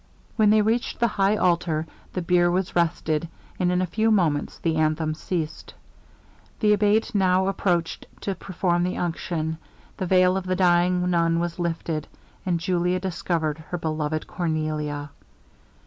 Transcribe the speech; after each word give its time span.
When 0.35 0.49
they 0.49 0.63
reached 0.63 0.99
the 0.99 1.09
high 1.09 1.35
altar, 1.35 1.85
the 2.13 2.23
bier 2.23 2.49
was 2.49 2.75
rested, 2.75 3.29
and 3.59 3.71
in 3.71 3.83
a 3.83 3.85
few 3.85 4.09
moments 4.09 4.57
the 4.57 4.77
anthem 4.77 5.13
ceased. 5.13 5.75
'The 6.59 6.73
Abate 6.73 7.13
now 7.13 7.45
approached 7.47 8.07
to 8.21 8.33
perform 8.33 8.81
the 8.81 8.97
unction; 8.97 9.59
the 9.97 10.07
veil 10.07 10.37
of 10.37 10.47
the 10.47 10.55
dying 10.55 11.07
nun 11.11 11.39
was 11.39 11.59
lifted 11.59 12.07
and 12.47 12.59
Julia 12.59 12.99
discovered 12.99 13.59
her 13.69 13.77
beloved 13.77 14.25
Cornelia! 14.25 15.11